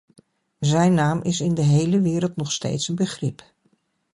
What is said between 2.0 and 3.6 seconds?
wereld nog steeds een begrip.